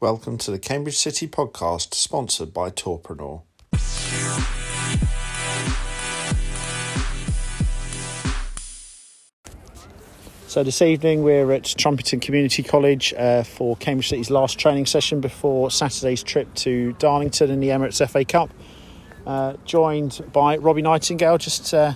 Welcome 0.00 0.38
to 0.38 0.50
the 0.50 0.58
Cambridge 0.58 0.96
City 0.96 1.28
podcast, 1.28 1.92
sponsored 1.92 2.54
by 2.54 2.70
Torpreneur. 2.70 3.42
So 10.46 10.62
this 10.62 10.80
evening 10.80 11.22
we're 11.22 11.52
at 11.52 11.64
Trumpington 11.64 12.22
Community 12.22 12.62
College 12.62 13.12
uh, 13.12 13.42
for 13.42 13.76
Cambridge 13.76 14.08
City's 14.08 14.30
last 14.30 14.58
training 14.58 14.86
session 14.86 15.20
before 15.20 15.70
Saturday's 15.70 16.22
trip 16.22 16.54
to 16.54 16.94
Darlington 16.94 17.50
in 17.50 17.60
the 17.60 17.68
Emirates 17.68 18.00
FA 18.08 18.24
Cup. 18.24 18.54
Uh, 19.26 19.56
joined 19.66 20.22
by 20.32 20.56
Robbie 20.56 20.80
Nightingale. 20.80 21.36
Just 21.36 21.74
uh, 21.74 21.92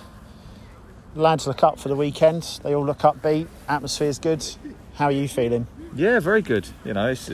lads 1.15 1.47
look 1.47 1.63
up 1.63 1.79
for 1.79 1.89
the 1.89 1.95
weekend. 1.95 2.59
They 2.61 2.75
all 2.75 2.85
look 2.85 2.99
upbeat. 2.99 3.47
Atmosphere's 3.67 4.19
good. 4.19 4.45
How 4.93 5.05
are 5.05 5.11
you 5.11 5.27
feeling? 5.27 5.65
Yeah, 5.95 6.19
very 6.19 6.43
good. 6.43 6.67
You 6.83 6.93
know, 6.93 7.09
it's, 7.09 7.31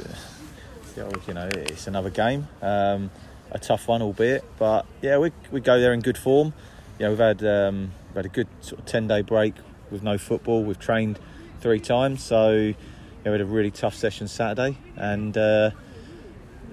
you 1.28 1.34
know, 1.34 1.50
it's 1.54 1.88
another 1.88 2.10
game, 2.10 2.48
um, 2.62 3.10
a 3.52 3.60
tough 3.60 3.88
one, 3.88 4.02
albeit. 4.02 4.44
But 4.58 4.86
yeah, 5.02 5.18
we 5.18 5.32
we 5.52 5.62
go 5.62 5.80
there 5.80 5.94
in 5.94 6.02
good 6.02 6.18
form. 6.18 6.54
You 7.00 7.06
know, 7.06 7.10
we've 7.12 7.20
had 7.20 7.44
um, 7.44 7.92
we've 8.10 8.16
had 8.18 8.26
a 8.26 8.30
good 8.30 8.48
sort 8.62 8.80
of 8.80 8.86
ten 8.86 9.08
day 9.08 9.22
break 9.22 9.56
with 9.90 10.04
no 10.04 10.18
football. 10.18 10.64
We've 10.64 10.80
trained 10.80 11.20
three 11.60 11.80
times, 11.80 12.24
so 12.24 12.52
you 12.52 12.76
know, 13.26 13.32
we 13.32 13.32
had 13.32 13.42
a 13.42 13.46
really 13.46 13.72
tough 13.72 13.96
session 13.96 14.28
Saturday, 14.28 14.78
and 14.96 15.38
uh, 15.38 15.72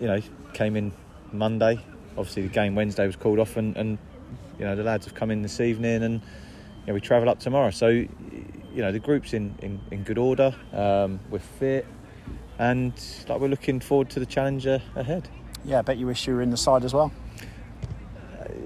you 0.00 0.06
know, 0.06 0.20
came 0.54 0.76
in 0.76 0.92
Monday. 1.32 1.84
Obviously, 2.16 2.42
the 2.42 2.48
game 2.48 2.74
Wednesday 2.74 3.06
was 3.06 3.16
called 3.16 3.38
off, 3.38 3.56
and, 3.56 3.76
and 3.76 3.98
you 4.58 4.64
know 4.64 4.74
the 4.74 4.82
lads 4.82 5.04
have 5.04 5.14
come 5.14 5.30
in 5.30 5.42
this 5.42 5.60
evening, 5.60 6.02
and 6.02 6.14
you 6.14 6.86
know, 6.88 6.94
we 6.94 7.00
travel 7.00 7.28
up 7.28 7.38
tomorrow. 7.40 7.70
So 7.70 7.88
you 7.88 8.08
know 8.76 8.92
the 8.92 8.98
group's 8.98 9.34
in 9.34 9.54
in, 9.60 9.80
in 9.90 10.02
good 10.04 10.18
order. 10.18 10.54
Um, 10.72 11.20
we're 11.30 11.38
fit, 11.38 11.86
and 12.58 12.92
like 13.28 13.40
we're 13.40 13.48
looking 13.48 13.80
forward 13.80 14.10
to 14.10 14.20
the 14.20 14.26
challenger 14.26 14.82
ahead. 14.96 15.28
Yeah, 15.64 15.78
I 15.78 15.82
bet 15.82 15.98
you 15.98 16.06
wish 16.06 16.26
you 16.26 16.34
were 16.34 16.42
in 16.42 16.50
the 16.50 16.56
side 16.56 16.84
as 16.84 16.94
well. 16.94 17.12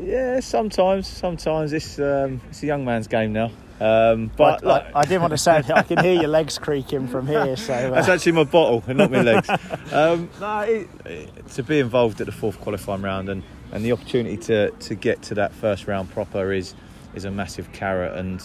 Yeah, 0.00 0.40
sometimes, 0.40 1.06
sometimes 1.06 1.72
it's 1.72 1.98
um, 1.98 2.40
it's 2.48 2.62
a 2.62 2.66
young 2.66 2.84
man's 2.84 3.06
game 3.06 3.32
now. 3.32 3.50
Um, 3.80 4.30
but 4.36 4.64
I, 4.64 4.78
I, 4.78 5.00
I, 5.00 5.02
didn't 5.02 5.22
want 5.22 5.32
to 5.32 5.38
say 5.38 5.54
anything. 5.56 5.74
I 5.74 5.82
can 5.82 5.98
hear 6.04 6.14
your 6.14 6.28
legs 6.38 6.56
creaking 6.56 7.08
from 7.08 7.26
here. 7.26 7.56
So 7.56 7.74
uh... 7.74 7.90
that's 7.90 8.08
actually 8.08 8.32
my 8.32 8.44
bottle 8.44 8.84
and 8.86 8.98
not 8.98 9.10
my 9.10 9.22
legs. 9.22 9.48
um, 9.92 10.30
no, 10.40 10.60
it, 10.60 10.88
it, 11.04 11.48
to 11.48 11.64
be 11.64 11.80
involved 11.80 12.20
at 12.20 12.26
the 12.26 12.32
fourth 12.32 12.60
qualifying 12.60 13.02
round 13.02 13.28
and, 13.28 13.42
and 13.72 13.84
the 13.84 13.90
opportunity 13.90 14.36
to, 14.36 14.70
to 14.70 14.94
get 14.94 15.22
to 15.22 15.34
that 15.34 15.52
first 15.52 15.88
round 15.88 16.10
proper 16.10 16.52
is 16.52 16.74
is 17.14 17.24
a 17.24 17.30
massive 17.30 17.72
carrot. 17.72 18.16
And 18.16 18.40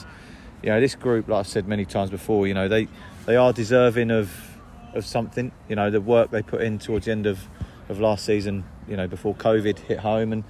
you 0.63 0.69
know, 0.69 0.79
this 0.79 0.95
group, 0.95 1.27
like 1.27 1.41
I've 1.41 1.47
said 1.47 1.67
many 1.67 1.85
times 1.85 2.09
before, 2.09 2.47
you 2.47 2.55
know, 2.55 2.67
they 2.67 2.87
they 3.27 3.35
are 3.35 3.53
deserving 3.53 4.09
of 4.09 4.56
of 4.93 5.05
something. 5.05 5.51
You 5.69 5.75
know, 5.75 5.89
the 5.89 6.01
work 6.01 6.31
they 6.31 6.41
put 6.41 6.61
in 6.61 6.79
towards 6.79 7.05
the 7.05 7.11
end 7.11 7.25
of, 7.25 7.47
of 7.89 7.99
last 7.99 8.25
season. 8.25 8.63
You 8.87 8.97
know, 8.97 9.07
before 9.07 9.35
COVID 9.35 9.79
hit 9.79 9.99
home 9.99 10.33
and. 10.33 10.43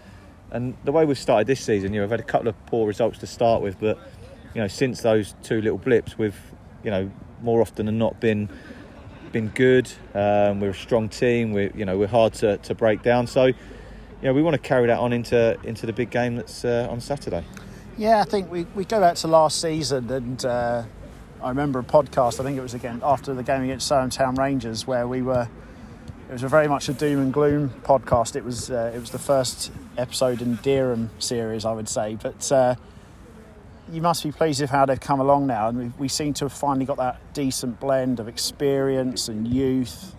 And 0.50 0.78
the 0.86 0.94
way 0.94 1.04
we've 1.04 1.20
started 1.20 1.46
this 1.46 1.60
season, 1.60 1.94
you 1.94 2.00
know, 2.00 2.06
we've 2.06 2.12
had 2.12 2.22
a 2.22 2.24
couple 2.24 2.48
of 2.48 2.66
poor 2.68 2.88
results 2.88 3.20
to 3.20 3.28
start 3.28 3.62
with, 3.62 3.78
but 3.82 4.00
you 4.56 4.62
know, 4.62 4.70
since 4.70 5.02
those 5.02 5.36
two 5.44 5.62
little 5.62 5.78
blips, 5.78 6.18
we've, 6.18 6.40
you 6.86 6.90
know, 6.90 7.12
more 7.42 7.60
often 7.60 7.86
than 7.86 7.98
not 7.98 8.22
been 8.22 8.48
been 9.34 9.50
good. 9.50 9.92
Um, 10.14 10.62
we're 10.62 10.70
a 10.70 10.74
strong 10.74 11.10
team. 11.10 11.52
We're, 11.52 11.72
you 11.76 11.84
know, 11.84 11.98
we're 11.98 12.08
hard 12.08 12.34
to, 12.36 12.58
to 12.60 12.74
break 12.74 13.04
down. 13.04 13.28
So, 13.28 13.48
you 13.48 13.56
know, 14.24 14.34
we 14.34 14.42
want 14.42 14.54
to 14.54 14.60
carry 14.60 14.88
that 14.88 15.00
on 15.00 15.12
into 15.12 15.60
into 15.64 15.86
the 15.86 15.92
big 15.92 16.12
game 16.12 16.38
that's 16.38 16.64
uh, 16.64 16.88
on 16.90 17.02
Saturday. 17.02 17.44
Yeah, 17.98 18.22
I 18.22 18.24
think 18.24 18.50
we, 18.50 18.64
we 18.74 18.86
go 18.86 19.02
back 19.02 19.16
to 19.18 19.28
last 19.28 19.60
season, 19.60 20.10
and 20.10 20.46
uh, 20.46 20.84
I 21.42 21.50
remember 21.50 21.80
a 21.80 21.84
podcast. 21.84 22.40
I 22.40 22.44
think 22.44 22.58
it 22.58 22.62
was 22.62 22.74
again 22.74 23.02
after 23.04 23.34
the 23.34 23.44
game 23.44 23.64
against 23.64 23.90
Town 23.90 24.36
Rangers, 24.36 24.88
where 24.88 25.08
we 25.08 25.22
were. 25.22 25.48
It 26.30 26.34
was 26.34 26.42
very 26.42 26.68
much 26.68 26.90
a 26.90 26.94
doom 26.94 27.22
and 27.22 27.34
gloom 27.34 27.70
podcast. 27.84 28.36
It 28.36 28.44
was 28.44 28.70
uh, 28.70 28.92
it 28.94 29.00
was 29.00 29.12
the 29.12 29.20
first 29.20 29.72
episode 29.98 30.42
in 30.42 30.58
Dereham 30.58 31.10
series, 31.20 31.64
I 31.64 31.72
would 31.72 31.88
say, 31.88 32.18
but 32.22 32.52
uh, 32.52 32.76
you 33.92 34.02
must 34.02 34.24
be 34.24 34.32
pleased 34.32 34.60
with 34.60 34.70
how 34.70 34.86
they've 34.86 35.00
come 35.00 35.20
along 35.20 35.48
now, 35.48 35.70
and 35.70 35.78
we, 35.78 35.92
we 35.98 36.08
seem 36.08 36.34
to 36.36 36.46
have 36.46 36.54
finally 36.54 36.86
got 36.86 36.98
that 36.98 37.22
decent 37.34 37.80
blend 37.80 38.20
of 38.20 38.28
experience 38.28 39.30
and 39.30 39.48
youth 39.48 40.16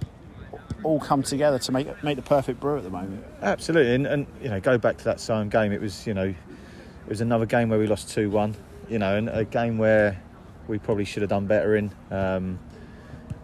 all 0.85 1.01
come 1.01 1.23
together 1.23 1.59
to 1.59 1.73
make 1.73 2.03
make 2.03 2.17
the 2.17 2.23
perfect 2.23 2.61
brew 2.61 2.77
at 2.79 2.85
the 2.85 2.91
moment. 2.91 3.25
Absolutely, 3.43 3.95
and, 3.95 4.07
and 4.07 4.27
you 4.43 4.49
know, 4.49 4.61
go 4.61 4.79
back 4.79 4.97
to 4.99 5.05
that 5.05 5.21
same 5.21 5.49
game. 5.49 5.73
It 5.73 5.81
was 5.81 6.07
you 6.07 6.15
know, 6.15 6.29
it 6.29 7.09
was 7.09 7.21
another 7.21 7.47
game 7.47 7.69
where 7.69 7.79
we 7.79 7.87
lost 7.87 8.11
two 8.11 8.31
one. 8.31 8.55
You 8.89 8.99
know, 8.99 9.17
and 9.17 9.29
a 9.29 9.45
game 9.45 9.77
where 9.77 10.23
we 10.69 10.79
probably 10.79 11.05
should 11.05 11.23
have 11.23 11.31
done 11.31 11.47
better 11.47 11.77
in. 11.77 11.91
Um, 12.11 12.59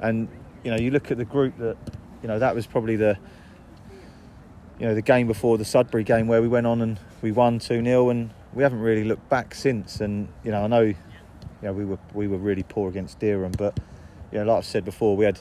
and 0.00 0.28
you 0.62 0.70
know, 0.70 0.76
you 0.76 0.90
look 0.90 1.10
at 1.10 1.18
the 1.18 1.24
group 1.24 1.56
that 1.58 1.76
you 2.22 2.28
know 2.28 2.38
that 2.38 2.54
was 2.54 2.66
probably 2.66 2.96
the 2.96 3.18
you 4.78 4.86
know 4.86 4.94
the 4.94 5.02
game 5.02 5.26
before 5.26 5.58
the 5.58 5.64
Sudbury 5.64 6.04
game 6.04 6.26
where 6.26 6.42
we 6.42 6.48
went 6.48 6.66
on 6.66 6.80
and 6.80 6.98
we 7.22 7.32
won 7.32 7.58
two 7.58 7.82
0 7.82 8.10
and 8.10 8.30
we 8.52 8.62
haven't 8.62 8.80
really 8.80 9.04
looked 9.04 9.28
back 9.28 9.54
since. 9.54 10.00
And 10.00 10.28
you 10.42 10.50
know, 10.50 10.64
I 10.64 10.66
know, 10.66 10.82
you 10.82 10.96
know, 11.62 11.72
we 11.72 11.84
were 11.84 11.98
we 12.12 12.28
were 12.28 12.38
really 12.38 12.62
poor 12.62 12.88
against 12.88 13.18
Dereham, 13.18 13.56
but 13.56 13.78
you 14.32 14.38
know, 14.38 14.44
like 14.44 14.58
I've 14.58 14.64
said 14.64 14.84
before, 14.84 15.16
we 15.16 15.24
had 15.24 15.40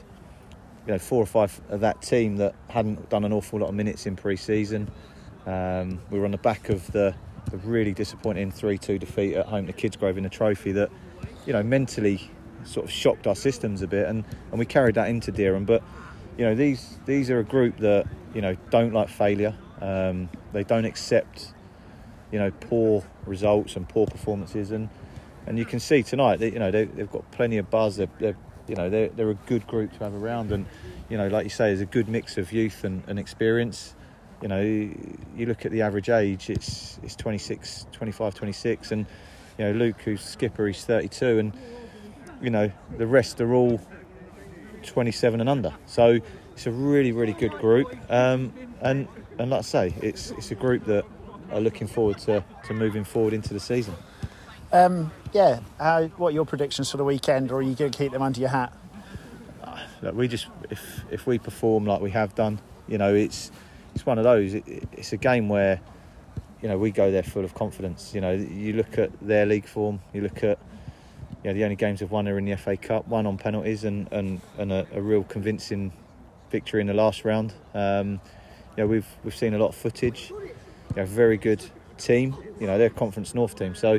you 0.86 0.92
know 0.92 0.98
four 0.98 1.22
or 1.22 1.26
five 1.26 1.60
of 1.68 1.80
that 1.80 2.02
team 2.02 2.36
that 2.36 2.54
hadn't 2.68 3.08
done 3.10 3.24
an 3.24 3.32
awful 3.32 3.60
lot 3.60 3.68
of 3.68 3.74
minutes 3.74 4.06
in 4.06 4.16
pre-season. 4.16 4.90
Um, 5.46 6.00
we 6.10 6.18
were 6.18 6.24
on 6.24 6.30
the 6.30 6.38
back 6.38 6.70
of 6.70 6.90
the, 6.92 7.14
the 7.50 7.58
really 7.58 7.92
disappointing 7.92 8.50
three-two 8.50 8.98
defeat 8.98 9.34
at 9.34 9.46
home 9.46 9.66
to 9.66 9.72
Kidsgrove 9.74 10.16
in 10.16 10.22
the 10.22 10.30
trophy 10.30 10.72
that 10.72 10.90
you 11.46 11.52
know 11.52 11.62
mentally 11.62 12.30
sort 12.64 12.86
of 12.86 12.92
shocked 12.92 13.26
our 13.26 13.34
systems 13.34 13.82
a 13.82 13.86
bit, 13.86 14.06
and, 14.06 14.24
and 14.50 14.58
we 14.58 14.66
carried 14.66 14.94
that 14.96 15.08
into 15.08 15.32
Dereham. 15.32 15.66
But 15.66 15.82
you 16.36 16.44
know, 16.44 16.54
these 16.54 16.98
these 17.06 17.30
are 17.30 17.38
a 17.38 17.44
group 17.44 17.78
that 17.78 18.06
you 18.34 18.40
know 18.40 18.56
don't 18.70 18.92
like 18.92 19.08
failure. 19.08 19.54
Um, 19.80 20.28
they 20.52 20.64
don't 20.64 20.84
accept 20.84 21.52
you 22.32 22.38
know 22.38 22.50
poor 22.50 23.04
results 23.26 23.76
and 23.76 23.88
poor 23.88 24.06
performances, 24.06 24.70
and 24.70 24.88
and 25.46 25.58
you 25.58 25.64
can 25.64 25.80
see 25.80 26.02
tonight 26.02 26.38
that 26.40 26.52
you 26.52 26.58
know 26.58 26.70
they, 26.70 26.86
have 26.86 27.12
got 27.12 27.30
plenty 27.30 27.58
of 27.58 27.70
buzz. 27.70 27.96
They're, 27.96 28.08
they're 28.18 28.36
you 28.66 28.74
know 28.74 28.88
they're, 28.88 29.08
they're 29.08 29.30
a 29.30 29.38
good 29.46 29.66
group 29.66 29.92
to 29.98 30.04
have 30.04 30.14
around, 30.14 30.52
and 30.52 30.66
you 31.08 31.18
know 31.18 31.28
like 31.28 31.44
you 31.44 31.50
say, 31.50 31.66
there's 31.66 31.80
a 31.80 31.86
good 31.86 32.08
mix 32.08 32.38
of 32.38 32.52
youth 32.52 32.84
and, 32.84 33.02
and 33.06 33.18
experience. 33.18 33.94
You 34.42 34.48
know, 34.48 34.60
you 34.60 35.46
look 35.46 35.64
at 35.64 35.72
the 35.72 35.82
average 35.82 36.10
age; 36.10 36.50
it's 36.50 36.98
it's 37.02 37.14
26, 37.16 37.86
25, 37.92 38.34
26, 38.34 38.92
and 38.92 39.06
you 39.58 39.64
know 39.64 39.72
Luke, 39.72 40.00
who's 40.02 40.20
skipper, 40.20 40.66
he's 40.66 40.84
32, 40.84 41.38
and 41.38 41.52
you 42.40 42.50
know 42.50 42.70
the 42.98 43.06
rest 43.06 43.40
are 43.40 43.54
all 43.54 43.80
27 44.82 45.40
and 45.40 45.48
under. 45.48 45.74
So 45.86 46.20
it's 46.52 46.66
a 46.66 46.70
really 46.70 47.12
really 47.12 47.32
good 47.32 47.52
group, 47.52 47.94
um, 48.10 48.52
and 48.80 49.08
and 49.38 49.50
like 49.50 49.60
I 49.60 49.62
say, 49.62 49.94
it's 50.00 50.30
it's 50.32 50.50
a 50.50 50.54
group 50.54 50.84
that 50.84 51.04
are 51.50 51.60
looking 51.60 51.86
forward 51.86 52.18
to, 52.18 52.44
to 52.64 52.74
moving 52.74 53.04
forward 53.04 53.32
into 53.32 53.54
the 53.54 53.60
season. 53.60 53.94
Um, 54.72 55.12
yeah, 55.32 55.60
how, 55.78 56.06
what 56.16 56.28
are 56.28 56.32
your 56.32 56.44
predictions 56.44 56.90
for 56.90 56.96
the 56.96 57.04
weekend, 57.04 57.52
or 57.52 57.56
are 57.56 57.62
you 57.62 57.74
going 57.74 57.92
to 57.92 57.98
keep 57.98 58.12
them 58.12 58.22
under 58.22 58.40
your 58.40 58.48
hat? 58.48 58.72
Look, 60.02 60.14
we 60.14 60.28
just 60.28 60.48
if 60.68 61.04
if 61.10 61.26
we 61.26 61.38
perform 61.38 61.86
like 61.86 62.00
we 62.00 62.10
have 62.10 62.34
done, 62.34 62.58
you 62.88 62.98
know, 62.98 63.14
it's 63.14 63.50
it's 63.94 64.04
one 64.04 64.18
of 64.18 64.24
those. 64.24 64.54
It, 64.54 64.64
it's 64.92 65.12
a 65.12 65.16
game 65.16 65.48
where 65.48 65.80
you 66.64 66.70
know 66.70 66.78
we 66.78 66.90
go 66.90 67.10
there 67.10 67.22
full 67.22 67.44
of 67.44 67.52
confidence. 67.52 68.12
You 68.14 68.22
know, 68.22 68.32
you 68.32 68.72
look 68.72 68.96
at 68.96 69.10
their 69.20 69.44
league 69.44 69.66
form, 69.66 70.00
you 70.14 70.22
look 70.22 70.42
at 70.42 70.58
you 71.42 71.50
know, 71.50 71.52
the 71.52 71.62
only 71.62 71.76
games 71.76 72.00
they've 72.00 72.10
won 72.10 72.26
are 72.26 72.38
in 72.38 72.46
the 72.46 72.56
FA 72.56 72.78
Cup, 72.78 73.06
one 73.06 73.26
on 73.26 73.36
penalties, 73.36 73.84
and 73.84 74.10
and, 74.10 74.40
and 74.56 74.72
a, 74.72 74.86
a 74.94 75.02
real 75.02 75.24
convincing 75.24 75.92
victory 76.50 76.80
in 76.80 76.86
the 76.86 76.94
last 76.94 77.22
round. 77.22 77.52
Um, 77.74 78.12
you 78.76 78.82
know, 78.82 78.86
we've 78.86 79.06
we've 79.24 79.36
seen 79.36 79.52
a 79.52 79.58
lot 79.58 79.68
of 79.68 79.74
footage 79.74 80.30
you 80.30 80.96
know, 80.96 81.04
very 81.04 81.36
good 81.36 81.62
team. 81.98 82.34
You 82.58 82.66
know, 82.66 82.78
they're 82.78 82.88
Conference 82.88 83.34
North 83.34 83.56
team, 83.56 83.74
so 83.74 83.92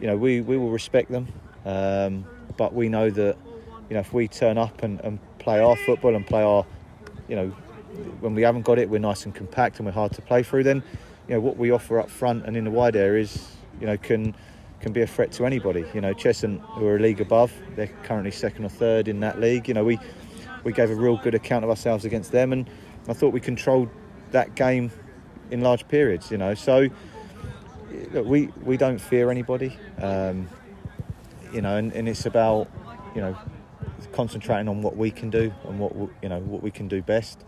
you 0.00 0.06
know 0.06 0.16
we, 0.16 0.40
we 0.40 0.56
will 0.56 0.70
respect 0.70 1.10
them. 1.10 1.28
Um, 1.66 2.24
but 2.56 2.72
we 2.72 2.88
know 2.88 3.10
that 3.10 3.36
you 3.90 3.94
know 3.94 4.00
if 4.00 4.14
we 4.14 4.26
turn 4.26 4.56
up 4.56 4.82
and, 4.82 5.00
and 5.02 5.18
play 5.38 5.60
our 5.60 5.76
football 5.76 6.16
and 6.16 6.26
play 6.26 6.42
our, 6.42 6.64
you 7.28 7.36
know, 7.36 7.48
when 8.20 8.34
we 8.34 8.40
haven't 8.40 8.62
got 8.62 8.78
it, 8.78 8.88
we're 8.88 9.00
nice 9.00 9.26
and 9.26 9.34
compact 9.34 9.76
and 9.80 9.84
we're 9.84 9.92
hard 9.92 10.12
to 10.12 10.22
play 10.22 10.42
through. 10.42 10.62
Then, 10.62 10.82
you 11.30 11.36
know, 11.36 11.40
what 11.40 11.56
we 11.56 11.70
offer 11.70 12.00
up 12.00 12.10
front 12.10 12.44
and 12.44 12.56
in 12.56 12.64
the 12.64 12.72
wide 12.72 12.96
areas, 12.96 13.52
you 13.80 13.86
know, 13.86 13.96
can 13.96 14.34
can 14.80 14.92
be 14.92 15.02
a 15.02 15.06
threat 15.06 15.30
to 15.30 15.46
anybody. 15.46 15.84
You 15.94 16.00
know, 16.00 16.12
Cheshunt, 16.12 16.60
who 16.74 16.84
are 16.88 16.96
a 16.96 16.98
league 16.98 17.20
above, 17.20 17.52
they're 17.76 17.86
currently 18.02 18.32
second 18.32 18.64
or 18.64 18.68
third 18.68 19.06
in 19.06 19.20
that 19.20 19.38
league. 19.38 19.68
You 19.68 19.74
know, 19.74 19.84
we 19.84 20.00
we 20.64 20.72
gave 20.72 20.90
a 20.90 20.94
real 20.94 21.16
good 21.18 21.36
account 21.36 21.62
of 21.62 21.70
ourselves 21.70 22.04
against 22.04 22.32
them, 22.32 22.52
and 22.52 22.68
I 23.08 23.12
thought 23.12 23.32
we 23.32 23.38
controlled 23.38 23.88
that 24.32 24.56
game 24.56 24.90
in 25.52 25.60
large 25.60 25.86
periods. 25.86 26.32
You 26.32 26.38
know, 26.38 26.54
so 26.54 26.88
look, 28.10 28.26
we 28.26 28.48
we 28.64 28.76
don't 28.76 28.98
fear 28.98 29.30
anybody. 29.30 29.78
Um, 30.02 30.48
you 31.52 31.62
know, 31.62 31.76
and, 31.76 31.92
and 31.92 32.08
it's 32.08 32.26
about 32.26 32.68
you 33.14 33.20
know 33.20 33.38
concentrating 34.10 34.66
on 34.66 34.82
what 34.82 34.96
we 34.96 35.12
can 35.12 35.30
do 35.30 35.52
and 35.68 35.78
what 35.78 35.92
you 36.24 36.28
know 36.28 36.40
what 36.40 36.60
we 36.60 36.72
can 36.72 36.88
do 36.88 37.02
best. 37.02 37.44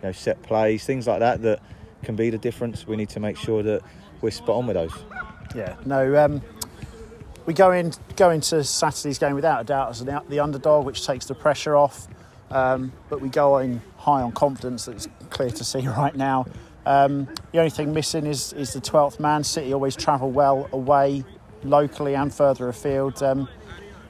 You 0.00 0.08
know, 0.08 0.12
set 0.12 0.40
plays, 0.40 0.86
things 0.86 1.06
like 1.06 1.18
that 1.18 1.42
that 1.42 1.60
can 2.02 2.16
be 2.16 2.30
the 2.30 2.38
difference. 2.38 2.86
We 2.86 2.96
need 2.96 3.08
to 3.10 3.20
make 3.20 3.36
sure 3.36 3.62
that 3.62 3.82
we're 4.20 4.30
spot 4.30 4.56
on 4.56 4.66
with 4.66 4.74
those. 4.74 4.92
Yeah, 5.54 5.76
no. 5.84 6.24
Um, 6.24 6.42
we 7.46 7.54
go 7.54 7.72
in 7.72 7.92
go 8.16 8.30
into 8.30 8.62
Saturday's 8.64 9.18
game 9.18 9.34
without 9.34 9.60
a 9.60 9.64
doubt 9.64 9.90
as 9.90 10.04
the, 10.04 10.40
underdog, 10.40 10.84
which 10.84 11.06
takes 11.06 11.26
the 11.26 11.34
pressure 11.34 11.76
off. 11.76 12.08
Um, 12.50 12.92
but 13.08 13.20
we 13.20 13.28
go 13.28 13.58
in 13.58 13.80
high 13.96 14.22
on 14.22 14.32
confidence. 14.32 14.86
That's 14.86 15.08
clear 15.30 15.50
to 15.50 15.64
see 15.64 15.86
right 15.88 16.14
now. 16.14 16.46
Um, 16.84 17.28
the 17.52 17.58
only 17.58 17.70
thing 17.70 17.92
missing 17.92 18.26
is 18.26 18.52
is 18.52 18.72
the 18.72 18.80
12th 18.80 19.18
man. 19.18 19.44
City 19.44 19.72
always 19.72 19.96
travel 19.96 20.30
well 20.30 20.68
away, 20.72 21.24
locally 21.62 22.14
and 22.14 22.32
further 22.32 22.68
afield. 22.68 23.22
Um, 23.22 23.48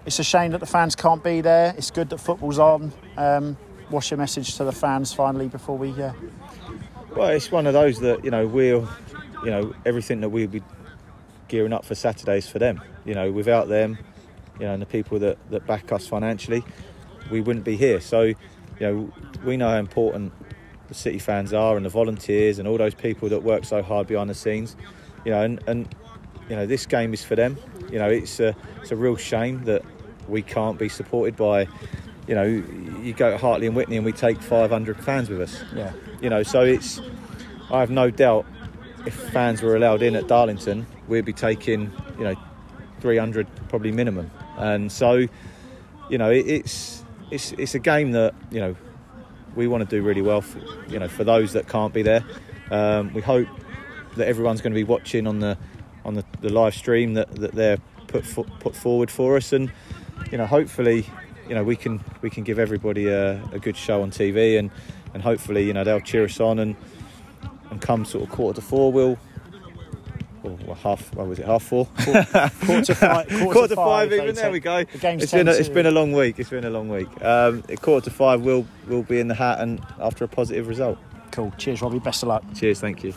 it's 0.05 0.19
a 0.19 0.25
shame 0.25 0.53
that 0.53 0.61
the 0.61 0.67
fans 0.67 0.95
can't 0.95 1.23
be 1.23 1.41
there. 1.41 1.75
It's 1.77 1.91
good 1.91 2.11
that 2.11 2.19
football's 2.19 2.59
on. 2.59 2.93
Um, 3.17 3.57
what's 3.89 4.11
your 4.11 4.19
message 4.19 4.57
to 4.57 4.65
the 4.65 4.73
fans 4.73 5.13
finally 5.13 5.49
before 5.49 5.77
we? 5.77 5.91
Uh... 5.91 6.13
Well, 7.17 7.31
it's 7.31 7.51
one 7.51 7.67
of 7.67 7.73
those 7.73 8.01
that 8.01 8.25
you 8.27 8.31
know 8.31 8.47
we'll, 8.47 8.87
you 9.43 9.51
know, 9.51 9.75
everything 9.87 10.21
that 10.21 10.29
we'll 10.29 10.49
be 10.49 10.63
gearing 11.49 11.73
up 11.73 11.87
for 11.87 11.95
Saturdays 11.95 12.47
for 12.47 12.59
them. 12.59 12.83
You 13.07 13.15
know, 13.15 13.33
without 13.33 13.69
them, 13.69 13.97
you 14.61 14.67
know, 14.67 14.75
and 14.75 14.83
the 14.83 14.87
people 14.87 15.19
that 15.21 15.39
that 15.49 15.67
back 15.67 15.93
us 15.93 16.07
financially, 16.07 16.63
we 17.31 17.41
wouldn't 17.41 17.65
be 17.65 17.75
here. 17.75 18.01
So, 18.01 18.23
you 18.23 18.37
know, 18.81 19.13
we 19.45 19.57
know 19.57 19.71
how 19.71 19.79
important 19.79 20.35
the 20.89 20.95
City 20.95 21.19
fans 21.19 21.55
are 21.55 21.79
and 21.79 21.87
the 21.87 21.91
volunteers 21.91 22.59
and 22.59 22.69
all 22.69 22.77
those 22.77 22.95
people 22.95 23.31
that 23.31 23.43
work 23.43 23.65
so 23.65 23.83
hard 23.83 24.07
behind 24.07 24.29
the 24.29 24.35
scenes. 24.35 24.77
You 25.25 25.33
know, 25.33 25.41
and, 25.41 25.63
and 25.67 25.95
you 26.51 26.57
know 26.57 26.67
this 26.67 26.85
game 26.85 27.15
is 27.15 27.25
for 27.25 27.35
them. 27.35 27.57
You 27.91 27.99
know, 27.99 28.11
it's 28.11 28.41
a 28.41 28.55
it's 28.83 28.93
a 28.93 28.97
real 28.97 29.17
shame 29.17 29.65
that 29.65 29.83
we 30.29 30.43
can't 30.43 30.79
be 30.79 30.91
supported 30.91 31.35
by. 31.35 31.67
You 32.29 32.35
know, 32.35 32.45
you 32.45 33.15
go 33.15 33.31
to 33.31 33.39
Hartley 33.39 33.69
and 33.69 33.75
Whitney 33.77 33.97
and 33.97 34.05
we 34.05 34.13
take 34.13 34.43
500 34.43 35.03
fans 35.03 35.31
with 35.31 35.41
us. 35.41 35.63
Yeah. 35.75 35.93
You 36.21 36.31
know, 36.31 36.43
so 36.43 36.63
it's. 36.63 37.01
I 37.71 37.81
have 37.81 37.91
no 37.91 38.11
doubt 38.11 38.47
if 39.07 39.15
fans 39.15 39.63
were 39.63 39.75
allowed 39.77 40.03
in 40.03 40.15
at 40.15 40.29
Darlington, 40.29 40.87
we'd 41.09 41.25
be 41.25 41.33
taking 41.33 41.93
you 42.19 42.25
know 42.25 42.35
300 43.01 43.47
probably 43.69 43.93
minimum. 43.93 44.31
And 44.57 44.91
so, 44.91 45.27
you 46.09 46.19
know, 46.19 46.31
it, 46.31 46.47
it's 46.47 47.05
it's 47.31 47.53
it's 47.53 47.75
a 47.75 47.79
game 47.79 48.13
that 48.13 48.35
you 48.51 48.61
know 48.61 48.77
we 49.55 49.67
want 49.67 49.89
to 49.89 49.97
do 49.97 50.03
really 50.03 50.23
well. 50.23 50.43
For, 50.43 50.61
you 50.89 50.99
know, 50.99 51.09
for 51.09 51.25
those 51.25 51.53
that 51.53 51.69
can't 51.69 51.93
be 51.93 52.03
there, 52.03 52.25
um, 52.71 53.13
we 53.15 53.23
hope 53.23 53.49
that 54.17 54.29
everyone's 54.29 54.61
going 54.61 54.73
to 54.73 54.79
be 54.79 54.85
watching 54.85 55.27
on 55.27 55.41
the 55.41 55.59
on 56.05 56.15
the, 56.15 56.25
the 56.41 56.51
live 56.51 56.75
stream 56.75 57.15
that, 57.15 57.35
that 57.37 57.53
they're 57.53 57.79
put 58.07 58.25
put 58.61 58.75
forward 58.75 59.11
for 59.11 59.37
us, 59.37 59.53
and 59.53 59.71
you 60.31 60.39
know, 60.39 60.47
hopefully, 60.47 61.07
you 61.49 61.55
know, 61.55 61.65
we 61.65 61.77
can 61.77 62.03
we 62.23 62.31
can 62.31 62.45
give 62.45 62.59
everybody 62.59 63.09
a, 63.09 63.43
a 63.53 63.59
good 63.59 63.77
show 63.77 64.03
on 64.03 64.11
TV, 64.11 64.59
and 64.59 64.71
and 65.17 65.23
hopefully, 65.23 65.65
you 65.65 65.73
know, 65.73 65.83
they'll 65.83 65.99
cheer 65.99 66.25
us 66.25 66.41
on, 66.41 66.59
and 66.59 66.77
and 67.71 67.81
come 67.81 68.05
sort 68.05 68.25
of 68.25 68.31
quarter 68.31 68.61
to 68.61 68.67
four, 68.67 68.93
we'll 68.93 69.19
well, 70.43 70.75
half. 70.75 71.15
What 71.15 71.27
was 71.27 71.39
it? 71.39 71.47
Half 71.47 71.63
four. 71.63 71.87
Quarter, 72.05 72.51
quarter, 72.67 72.95
five, 72.95 73.29
quarter, 73.29 73.47
quarter 73.47 73.69
to 73.69 73.77
five. 73.77 74.13
even 74.13 74.35
there 74.35 74.53
we 74.53 74.61
go. 74.61 74.85
The 74.85 74.99
game's 74.99 75.23
it's 75.23 75.33
been 75.33 75.49
a, 75.49 75.53
it's 75.53 75.71
been 75.71 75.87
a 75.87 75.91
long 75.91 76.13
week. 76.13 76.39
It's 76.39 76.51
been 76.51 76.65
a 76.65 76.71
long 76.71 76.91
week. 76.91 77.09
Um, 77.25 77.63
quarter 77.81 78.11
to 78.11 78.15
five, 78.15 78.43
we'll 78.43 78.67
we'll 78.87 79.03
be 79.03 79.19
in 79.19 79.29
the 79.29 79.35
hat, 79.35 79.61
and 79.61 79.81
after 79.99 80.25
a 80.25 80.29
positive 80.29 80.69
result. 80.69 80.99
Cool. 81.33 81.53
Cheers, 81.57 81.81
Robbie. 81.81 81.99
Best 81.99 82.23
of 82.23 82.29
luck. 82.29 82.45
Cheers. 82.55 82.79
Thank 82.79 83.03
you. 83.03 83.15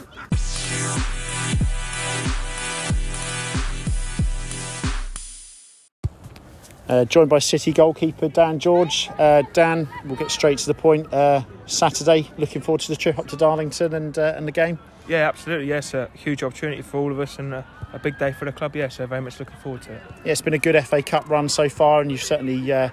Uh, 6.90 7.06
joined 7.06 7.30
by 7.30 7.38
City 7.38 7.72
goalkeeper 7.72 8.28
Dan 8.28 8.58
George. 8.58 9.12
Uh, 9.20 9.44
Dan, 9.54 9.88
we'll 10.06 10.16
get 10.16 10.32
straight 10.32 10.58
to 10.58 10.66
the 10.66 10.74
point. 10.74 11.12
Uh, 11.14 11.44
Saturday, 11.68 12.28
looking 12.40 12.64
forward 12.64 12.82
to 12.82 12.88
the 12.88 12.96
trip 12.96 13.20
up 13.20 13.28
to 13.28 13.36
Darlington 13.36 13.94
and 13.94 14.18
uh, 14.18 14.34
and 14.36 14.48
the 14.48 14.52
game. 14.52 14.80
Yeah, 15.08 15.28
absolutely. 15.28 15.68
Yes, 15.68 15.94
a 15.94 16.10
huge 16.16 16.42
opportunity 16.42 16.82
for 16.82 16.98
all 16.98 17.12
of 17.12 17.20
us 17.20 17.38
and 17.38 17.54
a, 17.54 17.66
a, 17.94 18.00
big 18.00 18.18
day 18.18 18.32
for 18.32 18.46
the 18.46 18.52
club. 18.52 18.76
Yeah, 18.76 18.88
so 18.90 19.06
very 19.06 19.22
much 19.22 19.40
looking 19.40 19.58
forward 19.58 19.84
to 19.84 19.94
it. 19.94 20.02
Yeah, 20.26 20.32
it's 20.32 20.42
been 20.42 20.56
a 20.56 20.60
good 20.60 20.84
FA 20.86 21.04
Cup 21.04 21.30
run 21.30 21.48
so 21.48 21.70
far, 21.70 22.02
and 22.02 22.12
you've 22.12 22.24
certainly 22.24 22.72
uh, 22.72 22.90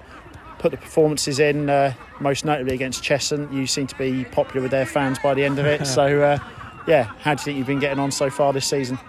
put 0.59 0.69
the 0.69 0.77
performances 0.77 1.39
in. 1.39 1.67
Uh, 1.67 1.93
most 2.19 2.45
notably 2.45 2.75
against 2.75 3.03
Cheshunt, 3.03 3.51
you 3.51 3.65
seem 3.65 3.87
to 3.87 3.97
be 3.97 4.25
popular 4.25 4.61
with 4.61 4.71
their 4.71 4.85
fans 4.85 5.17
by 5.17 5.33
the 5.33 5.43
end 5.43 5.57
of 5.57 5.65
it. 5.65 5.87
so, 5.87 6.39
yeah, 6.87 7.03
how 7.21 7.33
do 7.33 7.41
you 7.41 7.45
think 7.45 7.57
you've 7.57 7.67
been 7.67 7.79
getting 7.79 7.99
on 7.99 8.11
so 8.11 8.29
far 8.29 8.53
this 8.53 8.67
season? 8.67 8.99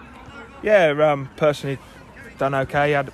Yeah, 0.63 1.11
um, 1.11 1.29
personally 1.37 1.77
done 2.39 2.55
okay. 2.55 2.91
Had 2.91 3.11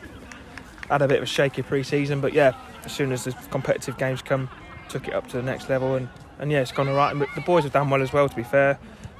had 0.89 1.01
a 1.01 1.07
bit 1.07 1.17
of 1.17 1.23
a 1.23 1.27
shaky 1.27 1.61
pre-season, 1.61 2.21
but 2.21 2.33
yeah, 2.33 2.53
as 2.83 2.91
soon 2.91 3.11
as 3.11 3.23
the 3.23 3.31
competitive 3.49 3.97
games 3.97 4.21
come, 4.21 4.49
took 4.89 5.07
it 5.07 5.13
up 5.13 5.27
to 5.27 5.37
the 5.37 5.43
next 5.43 5.69
level, 5.69 5.95
and, 5.95 6.09
and 6.39 6.51
yeah, 6.51 6.61
it's 6.61 6.71
gone 6.71 6.87
all 6.87 6.95
right. 6.95 7.13
The 7.35 7.41
boys 7.41 7.63
have 7.63 7.73
done 7.73 7.89
well 7.89 8.01
as 8.01 8.13
well. 8.13 8.29
To 8.29 8.35
be 8.35 8.43
fair, 8.43 8.77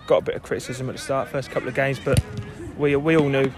got 0.08 0.18
a 0.18 0.26
bit 0.26 0.36
of 0.36 0.44
criticism 0.44 0.90
at 0.90 0.96
the 0.96 1.02
start, 1.02 1.30
first 1.30 1.50
couple 1.52 1.68
of 1.68 1.76
games, 1.76 2.00
but 2.00 2.20
we 2.78 2.96
we 2.96 3.18
all 3.18 3.30
knew 3.30 3.52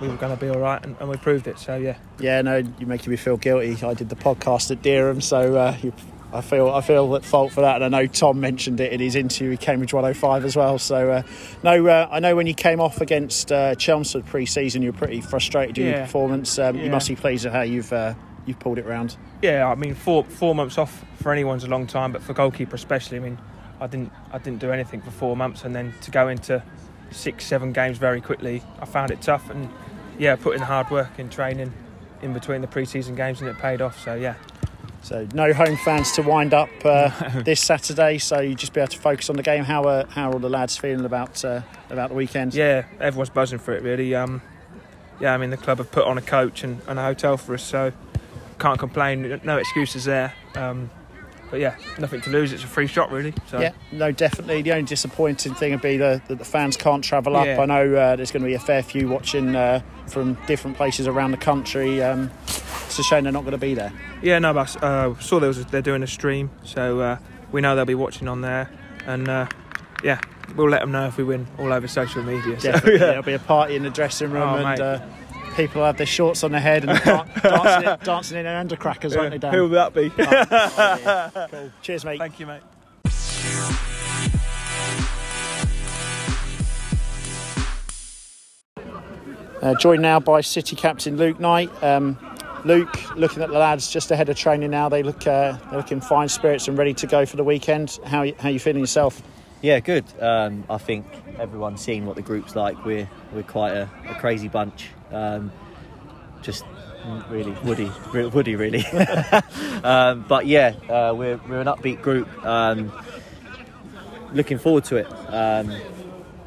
we 0.00 0.08
were 0.08 0.16
going 0.16 0.36
to 0.36 0.40
be 0.40 0.48
all 0.48 0.58
right, 0.58 0.82
and, 0.84 0.96
and, 0.98 1.08
we 1.08 1.16
proved 1.16 1.46
it. 1.46 1.58
So 1.58 1.76
yeah. 1.76 1.96
Yeah, 2.18 2.40
no, 2.42 2.56
you're 2.56 2.88
making 2.88 3.10
me 3.10 3.16
feel 3.16 3.36
guilty. 3.36 3.84
I 3.84 3.94
did 3.94 4.08
the 4.08 4.16
podcast 4.16 4.70
at 4.70 4.82
Dereham, 4.82 5.22
so 5.22 5.56
uh, 5.56 5.76
you, 5.82 5.92
I 6.32 6.40
feel 6.42 6.70
I 6.70 6.80
feel 6.80 7.16
at 7.16 7.24
fault 7.24 7.52
for 7.52 7.62
that, 7.62 7.82
and 7.82 7.84
I 7.84 8.02
know 8.02 8.06
Tom 8.06 8.40
mentioned 8.40 8.80
it 8.80 8.92
in 8.92 9.00
his 9.00 9.16
interview 9.16 9.50
with 9.50 9.60
Cambridge 9.60 9.92
105 9.92 10.44
as 10.44 10.56
well. 10.56 10.78
So 10.78 11.10
uh, 11.10 11.22
no, 11.62 11.86
uh, 11.86 12.08
I 12.10 12.20
know 12.20 12.36
when 12.36 12.46
you 12.46 12.54
came 12.54 12.80
off 12.80 13.00
against 13.00 13.50
uh, 13.50 13.74
Chelmsford 13.74 14.26
pre-season, 14.26 14.82
you 14.82 14.92
were 14.92 14.98
pretty 14.98 15.20
frustrated 15.20 15.76
with 15.76 15.86
yeah. 15.86 15.92
your 15.92 16.00
performance. 16.02 16.58
Um, 16.58 16.76
yeah. 16.76 16.84
You 16.84 16.90
must 16.90 17.08
be 17.08 17.16
pleased 17.16 17.46
at 17.46 17.52
how 17.52 17.62
you've 17.62 17.92
uh, 17.92 18.14
you've 18.46 18.60
pulled 18.60 18.78
it 18.78 18.86
round. 18.86 19.16
Yeah, 19.42 19.66
I 19.66 19.74
mean 19.74 19.94
four 19.94 20.24
four 20.24 20.54
months 20.54 20.78
off 20.78 21.04
for 21.16 21.32
anyone's 21.32 21.64
a 21.64 21.68
long 21.68 21.86
time, 21.86 22.12
but 22.12 22.22
for 22.22 22.32
goalkeeper 22.32 22.76
especially, 22.76 23.18
I 23.18 23.20
mean 23.20 23.38
I 23.80 23.88
didn't 23.88 24.12
I 24.32 24.38
didn't 24.38 24.60
do 24.60 24.70
anything 24.70 25.00
for 25.00 25.10
four 25.10 25.36
months, 25.36 25.64
and 25.64 25.74
then 25.74 25.94
to 26.02 26.10
go 26.12 26.28
into 26.28 26.62
six 27.10 27.44
seven 27.44 27.72
games 27.72 27.98
very 27.98 28.20
quickly, 28.20 28.62
I 28.80 28.84
found 28.84 29.10
it 29.10 29.20
tough, 29.20 29.50
and 29.50 29.68
yeah, 30.16 30.36
put 30.36 30.54
in 30.54 30.62
hard 30.62 30.90
work 30.90 31.18
in 31.18 31.28
training 31.28 31.72
in 32.22 32.34
between 32.34 32.60
the 32.60 32.68
pre-season 32.68 33.16
games, 33.16 33.40
and 33.40 33.50
it 33.50 33.58
paid 33.58 33.80
off. 33.82 33.98
So 34.04 34.14
yeah. 34.14 34.34
So 35.02 35.26
no 35.32 35.52
home 35.52 35.76
fans 35.78 36.12
to 36.12 36.22
wind 36.22 36.54
up 36.54 36.68
uh, 36.84 37.40
this 37.44 37.60
Saturday, 37.60 38.18
so 38.18 38.40
you 38.40 38.54
just 38.54 38.72
be 38.72 38.80
able 38.80 38.88
to 38.88 38.98
focus 38.98 39.30
on 39.30 39.36
the 39.36 39.42
game. 39.42 39.64
How 39.64 39.84
are 39.84 40.06
how 40.06 40.30
are 40.30 40.34
all 40.34 40.38
the 40.38 40.50
lads 40.50 40.76
feeling 40.76 41.04
about 41.04 41.44
uh, 41.44 41.62
about 41.88 42.10
the 42.10 42.14
weekend? 42.14 42.54
Yeah, 42.54 42.84
everyone's 43.00 43.30
buzzing 43.30 43.58
for 43.58 43.72
it 43.72 43.82
really. 43.82 44.14
Um, 44.14 44.42
yeah, 45.18 45.34
I 45.34 45.36
mean 45.36 45.50
the 45.50 45.56
club 45.56 45.78
have 45.78 45.90
put 45.90 46.04
on 46.04 46.18
a 46.18 46.22
coach 46.22 46.64
and, 46.64 46.80
and, 46.86 46.98
a 46.98 47.02
hotel 47.02 47.36
for 47.36 47.54
us, 47.54 47.62
so 47.62 47.92
can't 48.58 48.78
complain. 48.78 49.40
No 49.42 49.56
excuses 49.56 50.04
there. 50.04 50.34
Um, 50.54 50.90
but 51.50 51.58
yeah, 51.58 51.74
nothing 51.98 52.20
to 52.22 52.30
lose. 52.30 52.52
It's 52.52 52.62
a 52.62 52.68
free 52.68 52.86
shot, 52.86 53.10
really. 53.10 53.34
So. 53.48 53.60
Yeah, 53.60 53.72
no, 53.90 54.12
definitely. 54.12 54.62
The 54.62 54.70
only 54.72 54.84
disappointing 54.84 55.54
thing 55.54 55.72
would 55.72 55.82
be 55.82 55.96
the, 55.96 56.22
that 56.28 56.38
the 56.38 56.44
fans 56.44 56.76
can't 56.76 57.02
travel 57.02 57.36
up. 57.36 57.46
Yeah. 57.46 57.60
I 57.60 57.66
know 57.66 57.94
uh, 57.94 58.16
there's 58.16 58.30
going 58.30 58.42
to 58.42 58.48
be 58.48 58.54
a 58.54 58.60
fair 58.60 58.84
few 58.84 59.08
watching 59.08 59.56
uh, 59.56 59.82
from 60.06 60.38
different 60.46 60.76
places 60.76 61.08
around 61.08 61.32
the 61.32 61.38
country. 61.38 62.02
Um, 62.02 62.30
it's 62.90 62.98
a 62.98 63.02
shame 63.04 63.22
they're 63.22 63.32
not 63.32 63.42
going 63.42 63.52
to 63.52 63.58
be 63.58 63.74
there. 63.74 63.92
Yeah, 64.20 64.40
no, 64.40 64.52
but 64.52 64.82
uh, 64.82 65.14
saw 65.20 65.38
there 65.38 65.48
was 65.48 65.64
they're 65.66 65.80
doing 65.80 66.02
a 66.02 66.08
stream, 66.08 66.50
so 66.64 67.00
uh, 67.00 67.18
we 67.52 67.60
know 67.60 67.76
they'll 67.76 67.84
be 67.84 67.94
watching 67.94 68.26
on 68.26 68.40
there, 68.40 68.68
and 69.06 69.28
uh, 69.28 69.46
yeah, 70.02 70.20
we'll 70.56 70.68
let 70.68 70.80
them 70.80 70.90
know 70.90 71.06
if 71.06 71.16
we 71.16 71.22
win 71.22 71.46
all 71.56 71.72
over 71.72 71.86
social 71.86 72.22
media. 72.24 72.58
So, 72.58 72.68
yeah. 72.84 72.98
There'll 72.98 73.22
be 73.22 73.34
a 73.34 73.38
party 73.38 73.76
in 73.76 73.84
the 73.84 73.90
dressing 73.90 74.32
room, 74.32 74.42
oh, 74.42 74.56
and 74.56 74.80
uh, 74.80 75.00
people 75.54 75.84
have 75.84 75.98
their 75.98 76.06
shorts 76.06 76.42
on 76.42 76.50
their 76.50 76.60
head 76.60 76.84
and 76.84 77.00
dancing, 77.42 77.88
in, 77.88 77.98
dancing 78.02 78.38
in 78.38 78.44
their 78.44 78.64
undercrackers, 78.64 79.12
yeah. 79.12 79.18
won't 79.18 79.30
they, 79.30 79.38
Dan? 79.38 79.54
Who 79.54 79.62
will 79.62 79.70
that 79.70 79.94
be? 79.94 80.10
Oh, 80.18 80.22
yeah. 80.22 81.46
cool. 81.50 81.70
Cheers, 81.82 82.04
mate. 82.04 82.18
Thank 82.18 82.40
you, 82.40 82.46
mate. 82.46 82.62
Uh, 89.62 89.74
joined 89.74 90.00
now 90.00 90.18
by 90.18 90.40
City 90.40 90.74
captain 90.74 91.16
Luke 91.18 91.38
Knight. 91.38 91.70
Um, 91.84 92.18
Luke, 92.64 93.16
looking 93.16 93.42
at 93.42 93.50
the 93.50 93.58
lads 93.58 93.90
just 93.90 94.10
ahead 94.10 94.28
of 94.28 94.36
training 94.36 94.70
now, 94.70 94.88
they 94.88 95.02
look 95.02 95.26
uh, 95.26 95.56
they 95.70 95.76
look 95.76 95.92
in 95.92 96.00
fine 96.00 96.28
spirits 96.28 96.68
and 96.68 96.76
ready 96.76 96.94
to 96.94 97.06
go 97.06 97.24
for 97.24 97.36
the 97.36 97.44
weekend. 97.44 97.98
How 98.04 98.26
how 98.38 98.48
you 98.48 98.58
feeling 98.58 98.80
yourself? 98.80 99.22
Yeah, 99.62 99.80
good. 99.80 100.04
Um, 100.20 100.64
I 100.70 100.78
think 100.78 101.06
everyone's 101.38 101.82
seen 101.82 102.06
what 102.06 102.16
the 102.16 102.22
group's 102.22 102.56
like. 102.56 102.84
We're 102.84 103.08
we're 103.32 103.42
quite 103.42 103.72
a, 103.72 103.88
a 104.08 104.14
crazy 104.14 104.48
bunch. 104.48 104.90
Um, 105.10 105.52
just 106.42 106.64
really 107.28 107.52
woody, 107.64 107.90
woody, 108.12 108.56
really. 108.56 108.84
um, 109.84 110.24
but 110.28 110.46
yeah, 110.46 110.74
uh, 110.88 111.14
we're 111.14 111.38
we're 111.48 111.60
an 111.60 111.66
upbeat 111.66 112.02
group. 112.02 112.28
Um, 112.44 112.92
looking 114.32 114.58
forward 114.58 114.84
to 114.84 114.96
it. 114.96 115.06
Um, 115.28 115.74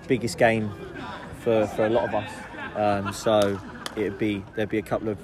biggest 0.08 0.38
game 0.38 0.72
for 1.42 1.68
for 1.68 1.86
a 1.86 1.90
lot 1.90 2.08
of 2.08 2.16
us. 2.16 2.32
Um, 2.76 3.14
so 3.14 3.60
it'd 3.96 4.18
be 4.18 4.44
there'd 4.56 4.70
be 4.70 4.80
a 4.80 4.84
couple 4.84 5.10
of 5.10 5.18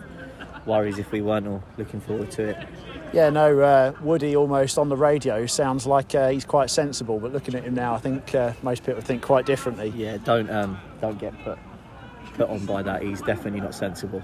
worries 0.65 0.97
if 0.99 1.11
we 1.11 1.21
weren't 1.21 1.47
all 1.47 1.63
looking 1.77 2.01
forward 2.01 2.31
to 2.31 2.49
it. 2.49 2.67
Yeah, 3.13 3.29
no, 3.29 3.59
uh, 3.59 3.93
Woody 4.01 4.35
almost 4.35 4.77
on 4.77 4.89
the 4.89 4.97
radio 4.97 5.45
sounds 5.45 5.87
like 5.87 6.13
uh, 6.13 6.29
he's 6.29 6.45
quite 6.45 6.69
sensible, 6.69 7.19
but 7.19 7.33
looking 7.33 7.55
at 7.55 7.63
him 7.63 7.73
now, 7.73 7.95
I 7.95 7.99
think 7.99 8.35
uh, 8.35 8.53
most 8.61 8.83
people 8.85 9.01
think 9.01 9.23
quite 9.23 9.45
differently. 9.45 9.93
Yeah, 9.95 10.17
don't 10.17 10.49
um, 10.49 10.79
don't 11.01 11.19
get 11.19 11.33
put 11.43 11.57
put 12.39 12.49
on 12.49 12.65
by 12.65 12.81
that. 12.83 13.03
He's 13.03 13.21
definitely 13.21 13.61
not 13.61 13.75
sensible. 13.75 14.21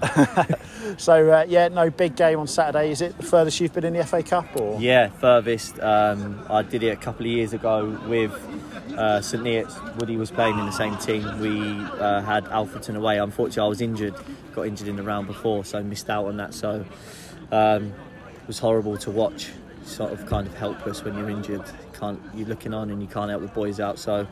so 0.96 1.30
uh, 1.30 1.44
yeah, 1.48 1.68
no 1.68 1.90
big 1.90 2.16
game 2.16 2.38
on 2.38 2.46
Saturday. 2.46 2.90
Is 2.90 3.00
it 3.00 3.16
the 3.16 3.22
furthest 3.22 3.60
you've 3.60 3.72
been 3.72 3.84
in 3.84 3.92
the 3.92 4.04
FA 4.04 4.22
Cup? 4.22 4.48
Or 4.60 4.80
yeah, 4.80 5.08
furthest. 5.08 5.78
Um, 5.80 6.44
I 6.50 6.62
did 6.62 6.82
it 6.82 6.88
a 6.88 6.96
couple 6.96 7.26
of 7.26 7.32
years 7.32 7.52
ago 7.52 7.98
with 8.08 8.32
uh, 8.96 9.20
St 9.20 9.42
Neots. 9.42 9.96
Woody 9.96 10.16
was 10.16 10.30
playing 10.30 10.58
in 10.58 10.66
the 10.66 10.72
same 10.72 10.96
team. 10.98 11.40
We 11.40 11.84
uh, 12.00 12.22
had 12.22 12.44
Alfreton 12.46 12.96
away. 12.96 13.18
Unfortunately, 13.18 13.62
I 13.62 13.68
was 13.68 13.80
injured. 13.80 14.14
Got 14.54 14.66
injured 14.66 14.88
in 14.88 14.96
the 14.96 15.02
round 15.02 15.26
before, 15.26 15.64
so 15.64 15.82
missed 15.82 16.10
out 16.10 16.26
on 16.26 16.36
that. 16.38 16.54
So. 16.54 16.84
Um, 17.52 17.92
was 18.48 18.58
horrible 18.60 18.96
to 18.96 19.10
watch. 19.10 19.50
Sort 19.84 20.12
of 20.12 20.24
kind 20.26 20.46
of 20.46 20.54
helpless 20.54 21.02
when 21.02 21.16
you're 21.16 21.30
injured 21.30 21.64
can't 21.98 22.20
you're 22.34 22.48
looking 22.48 22.74
on 22.74 22.90
and 22.90 23.00
you 23.00 23.08
can't 23.08 23.30
help 23.30 23.42
the 23.42 23.48
boys 23.48 23.80
out. 23.80 23.98
So 23.98 24.26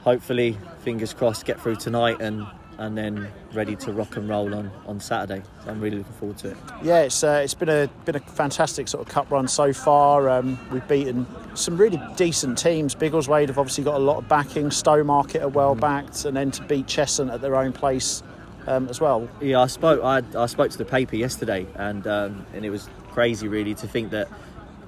hopefully, 0.00 0.58
fingers 0.80 1.14
crossed, 1.14 1.44
get 1.44 1.60
through 1.60 1.76
tonight 1.76 2.20
and 2.20 2.46
and 2.78 2.96
then 2.96 3.28
ready 3.52 3.76
to 3.76 3.92
rock 3.92 4.16
and 4.16 4.28
roll 4.28 4.54
on, 4.54 4.70
on 4.86 5.00
Saturday. 5.00 5.42
So 5.64 5.70
I'm 5.70 5.80
really 5.80 5.98
looking 5.98 6.12
forward 6.14 6.38
to 6.38 6.50
it. 6.50 6.56
Yeah, 6.82 7.00
it's 7.02 7.22
uh, 7.22 7.40
it's 7.44 7.54
been 7.54 7.68
a 7.68 7.88
been 8.04 8.16
a 8.16 8.20
fantastic 8.20 8.88
sort 8.88 9.06
of 9.06 9.12
cup 9.12 9.30
run 9.30 9.48
so 9.48 9.72
far. 9.72 10.28
Um, 10.28 10.58
we've 10.70 10.86
beaten 10.88 11.26
some 11.54 11.76
really 11.76 12.00
decent 12.16 12.58
teams. 12.58 12.94
Biggleswade 12.94 13.48
have 13.48 13.58
obviously 13.58 13.84
got 13.84 13.96
a 13.96 14.04
lot 14.04 14.18
of 14.18 14.28
backing. 14.28 14.70
Stowmarket 14.70 15.42
are 15.42 15.48
well 15.48 15.74
backed, 15.74 16.24
and 16.24 16.36
then 16.36 16.50
to 16.52 16.62
beat 16.64 16.86
Cheshunt 16.86 17.32
at 17.32 17.40
their 17.40 17.56
own 17.56 17.72
place 17.72 18.22
um, 18.66 18.88
as 18.88 19.00
well. 19.00 19.28
Yeah, 19.40 19.60
I 19.60 19.66
spoke. 19.66 20.02
I, 20.02 20.22
I 20.36 20.46
spoke 20.46 20.70
to 20.70 20.78
the 20.78 20.84
paper 20.84 21.16
yesterday, 21.16 21.66
and 21.74 22.06
um, 22.06 22.46
and 22.54 22.64
it 22.64 22.70
was 22.70 22.88
crazy 23.10 23.48
really 23.48 23.74
to 23.74 23.86
think 23.86 24.10
that 24.10 24.28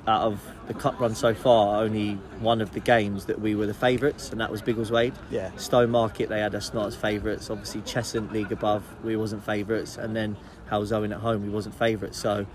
out 0.07 0.23
of 0.23 0.41
the 0.67 0.75
cup 0.75 0.99
run 0.99 1.15
so 1.15 1.35
far, 1.35 1.83
only 1.83 2.15
one 2.41 2.61
of 2.61 2.73
the 2.73 2.81
games 2.81 3.27
that 3.27 3.41
we 3.41 3.55
were 3.55 3.67
the 3.67 3.75
favourites, 3.75 4.31
and 4.31 4.41
that 4.41 4.51
was 4.51 4.63
Biggleswade. 4.63 5.15
Yeah. 5.31 5.51
Stowmarket, 5.57 6.29
they 6.29 6.41
had 6.41 6.55
us 6.55 6.73
not 6.73 6.87
as 6.87 6.97
favourites. 6.97 7.51
Obviously, 7.51 7.83
Cheshunt 7.83 8.33
League 8.33 8.53
above, 8.53 8.83
we 9.05 9.17
wasn't 9.17 9.45
favourites, 9.45 9.97
and 9.99 10.17
then 10.17 10.37
Halesowen 10.71 11.13
at 11.13 11.21
home, 11.21 11.43
we 11.43 11.51
wasn't 11.51 11.75
favourites. 11.75 12.19
So, 12.19 12.47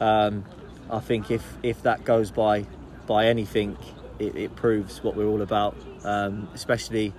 um, 0.00 0.44
I 0.90 0.98
think 1.00 1.30
if 1.30 1.56
if 1.62 1.82
that 1.82 2.04
goes 2.04 2.30
by 2.30 2.66
by 3.06 3.26
anything, 3.26 3.76
it, 4.18 4.36
it 4.36 4.56
proves 4.56 5.02
what 5.02 5.14
we're 5.16 5.26
all 5.26 5.42
about. 5.42 5.76
Um, 6.04 6.48
especially, 6.54 7.12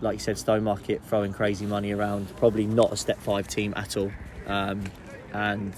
like 0.00 0.14
you 0.14 0.20
said, 0.20 0.36
Stowmarket 0.36 1.02
throwing 1.02 1.32
crazy 1.32 1.66
money 1.66 1.92
around. 1.92 2.34
Probably 2.36 2.66
not 2.66 2.92
a 2.92 2.96
step 2.96 3.18
five 3.18 3.48
team 3.48 3.74
at 3.76 3.96
all, 3.96 4.12
um, 4.46 4.84
and 5.32 5.74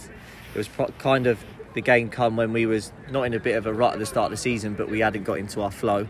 it 0.55 0.59
was 0.59 0.69
pro- 0.69 0.89
kind 0.99 1.27
of 1.27 1.43
the 1.77 1.83
game 1.83 2.09
come 2.09 2.37
when 2.37 2.55
we 2.55 2.65
was 2.65 2.91
not 3.11 3.25
in 3.25 3.35
a 3.35 3.39
bit 3.39 3.55
of 3.55 3.67
a 3.67 3.73
rut 3.73 3.93
at 3.93 3.99
the 3.99 4.07
start 4.07 4.27
of 4.27 4.31
the 4.31 4.37
season, 4.39 4.73
but 4.73 4.89
we 4.89 5.01
hadn't 5.01 5.25
got 5.25 5.39
into 5.39 5.61
our 5.61 5.71
flow. 5.71 6.09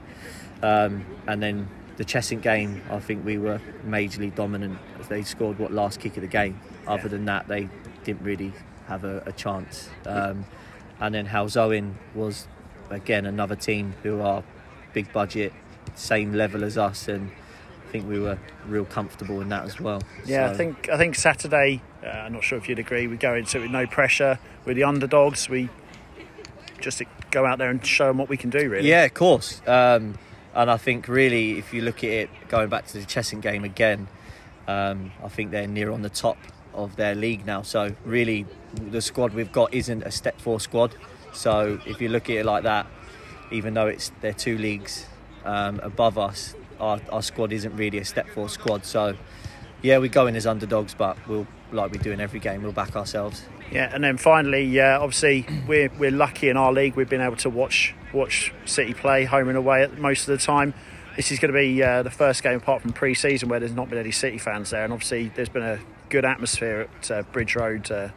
Um, 0.62 1.04
and 1.26 1.42
then 1.42 1.68
the 1.96 2.04
Cheshunt 2.04 2.40
game, 2.40 2.80
I 2.88 3.00
think 3.00 3.26
we 3.26 3.36
were 3.36 3.60
majorly 3.84 4.32
dominant. 4.32 4.78
As 5.00 5.08
they 5.08 5.24
scored 5.24 5.58
what 5.58 5.72
last 5.72 5.98
kick 5.98 6.16
of 6.16 6.22
the 6.22 6.28
game. 6.28 6.60
Other 6.86 7.08
than 7.08 7.24
that, 7.24 7.48
they 7.48 7.68
didn't 8.04 8.22
really 8.22 8.52
have 8.86 9.02
a, 9.02 9.24
a 9.26 9.32
chance. 9.32 9.90
Um, 10.06 10.46
and 11.00 11.12
then 11.12 11.26
Halesowen 11.26 11.94
was 12.14 12.46
again 12.88 13.26
another 13.26 13.56
team 13.56 13.94
who 14.04 14.20
are 14.20 14.44
big 14.92 15.12
budget, 15.12 15.52
same 15.96 16.32
level 16.32 16.62
as 16.62 16.78
us, 16.78 17.08
and 17.08 17.32
I 17.88 17.90
think 17.90 18.08
we 18.08 18.20
were 18.20 18.38
real 18.68 18.84
comfortable 18.84 19.40
in 19.40 19.48
that 19.48 19.64
as 19.64 19.80
well. 19.80 20.00
Yeah, 20.24 20.48
I 20.48 20.54
think 20.54 20.88
I 20.88 20.96
think 20.96 21.16
Saturday. 21.16 21.82
Uh, 22.06 22.10
I'm 22.10 22.32
not 22.32 22.44
sure 22.44 22.56
if 22.58 22.68
you'd 22.68 22.78
agree. 22.78 23.06
We 23.06 23.16
go 23.16 23.34
into 23.34 23.58
it 23.58 23.62
with 23.62 23.70
no 23.70 23.86
pressure. 23.86 24.38
We're 24.64 24.74
the 24.74 24.84
underdogs. 24.84 25.48
We 25.48 25.68
just 26.80 27.02
go 27.30 27.44
out 27.44 27.58
there 27.58 27.70
and 27.70 27.84
show 27.84 28.06
them 28.06 28.18
what 28.18 28.28
we 28.28 28.36
can 28.36 28.50
do. 28.50 28.68
Really. 28.68 28.88
Yeah, 28.88 29.04
of 29.04 29.14
course. 29.14 29.60
Um, 29.66 30.16
and 30.54 30.70
I 30.70 30.76
think 30.76 31.08
really, 31.08 31.58
if 31.58 31.74
you 31.74 31.82
look 31.82 31.98
at 31.98 32.10
it, 32.10 32.30
going 32.48 32.68
back 32.68 32.86
to 32.88 32.98
the 32.98 33.04
Cheshunt 33.04 33.42
game 33.42 33.64
again, 33.64 34.08
um, 34.68 35.12
I 35.22 35.28
think 35.28 35.50
they're 35.50 35.66
near 35.66 35.90
on 35.90 36.02
the 36.02 36.10
top 36.10 36.38
of 36.74 36.96
their 36.96 37.14
league 37.14 37.44
now. 37.44 37.62
So 37.62 37.94
really, 38.04 38.46
the 38.74 39.00
squad 39.00 39.34
we've 39.34 39.52
got 39.52 39.74
isn't 39.74 40.02
a 40.02 40.10
step 40.10 40.40
four 40.40 40.60
squad. 40.60 40.94
So 41.32 41.80
if 41.86 42.00
you 42.00 42.08
look 42.08 42.30
at 42.30 42.36
it 42.36 42.46
like 42.46 42.62
that, 42.62 42.86
even 43.50 43.74
though 43.74 43.86
it's 43.86 44.12
they're 44.20 44.32
two 44.32 44.58
leagues 44.58 45.06
um, 45.44 45.80
above 45.82 46.18
us, 46.18 46.54
our, 46.80 47.00
our 47.10 47.22
squad 47.22 47.52
isn't 47.52 47.76
really 47.76 47.98
a 47.98 48.04
step 48.04 48.28
four 48.30 48.48
squad. 48.48 48.84
So 48.84 49.16
yeah, 49.82 49.98
we 49.98 50.08
go 50.08 50.26
in 50.26 50.36
as 50.36 50.46
underdogs, 50.46 50.94
but 50.94 51.16
we'll 51.28 51.46
like 51.72 51.90
we 51.92 51.98
do 51.98 52.12
in 52.12 52.20
every 52.20 52.40
game, 52.40 52.62
we'll 52.62 52.72
back 52.72 52.96
ourselves. 52.96 53.44
Yeah, 53.70 53.90
and 53.92 54.02
then 54.04 54.16
finally, 54.16 54.80
uh, 54.80 55.00
obviously, 55.00 55.46
we're 55.66 55.90
we're 55.98 56.10
lucky 56.10 56.48
in 56.48 56.56
our 56.56 56.72
league. 56.72 56.94
We've 56.94 57.08
been 57.08 57.20
able 57.20 57.36
to 57.36 57.50
watch 57.50 57.94
watch 58.12 58.52
City 58.64 58.94
play 58.94 59.24
home 59.24 59.48
and 59.48 59.56
away 59.56 59.82
at 59.82 59.98
most 59.98 60.28
of 60.28 60.38
the 60.38 60.44
time. 60.44 60.74
This 61.16 61.32
is 61.32 61.38
going 61.38 61.52
to 61.52 61.58
be 61.58 61.82
uh, 61.82 62.02
the 62.02 62.10
first 62.10 62.42
game 62.42 62.58
apart 62.58 62.82
from 62.82 62.92
pre-season 62.92 63.48
where 63.48 63.58
there's 63.58 63.72
not 63.72 63.88
been 63.88 63.98
any 63.98 64.10
City 64.10 64.38
fans 64.38 64.70
there, 64.70 64.84
and 64.84 64.92
obviously 64.92 65.30
there's 65.34 65.48
been 65.48 65.62
a 65.62 65.80
good 66.10 66.24
atmosphere 66.24 66.88
at 66.98 67.10
uh, 67.10 67.22
Bridge 67.32 67.56
Road. 67.56 67.90
Uh, 67.90 68.08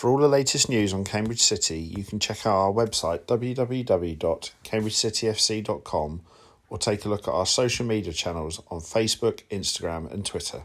For 0.00 0.08
all 0.08 0.16
the 0.16 0.28
latest 0.28 0.70
news 0.70 0.94
on 0.94 1.04
Cambridge 1.04 1.42
City, 1.42 1.78
you 1.78 2.04
can 2.04 2.18
check 2.18 2.46
out 2.46 2.56
our 2.56 2.72
website 2.72 3.26
www.cambridgecityfc.com 3.26 6.20
or 6.70 6.78
take 6.78 7.04
a 7.04 7.08
look 7.10 7.28
at 7.28 7.34
our 7.34 7.44
social 7.44 7.84
media 7.84 8.14
channels 8.14 8.62
on 8.70 8.80
Facebook, 8.80 9.42
Instagram, 9.50 10.10
and 10.10 10.24
Twitter. 10.24 10.62